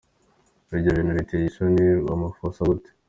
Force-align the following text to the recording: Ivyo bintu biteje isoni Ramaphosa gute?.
Ivyo 0.75 0.89
bintu 0.97 1.17
biteje 1.17 1.45
isoni 1.47 1.85
Ramaphosa 2.07 2.61
gute?. 2.69 2.89